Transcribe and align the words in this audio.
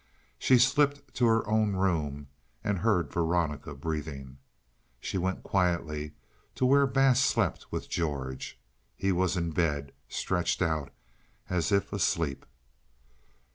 She 0.39 0.57
slipped 0.57 1.13
to 1.13 1.27
her 1.27 1.47
own 1.47 1.75
room 1.75 2.25
and 2.63 2.79
heard 2.79 3.11
Veronica 3.13 3.75
breathing. 3.75 4.39
She 4.99 5.19
went 5.19 5.43
quietly 5.43 6.13
to 6.55 6.65
where 6.65 6.87
Bass 6.87 7.21
slept 7.23 7.71
with 7.71 7.87
George. 7.87 8.57
He 8.95 9.11
was 9.11 9.37
in 9.37 9.51
bed, 9.51 9.91
stretched 10.09 10.59
out 10.63 10.91
as 11.51 11.71
if 11.71 11.93
asleep. 11.93 12.47